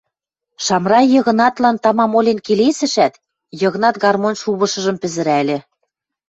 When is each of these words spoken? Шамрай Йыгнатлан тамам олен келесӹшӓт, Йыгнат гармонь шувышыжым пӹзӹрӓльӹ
Шамрай 0.65 1.05
Йыгнатлан 1.13 1.75
тамам 1.83 2.11
олен 2.17 2.39
келесӹшӓт, 2.45 3.13
Йыгнат 3.61 3.95
гармонь 4.03 4.39
шувышыжым 4.41 4.97
пӹзӹрӓльӹ 5.01 5.57